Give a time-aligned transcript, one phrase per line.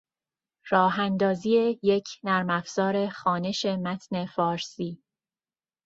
[0.69, 5.03] راهاندازی یک نرمافزار خوانش متن فارسی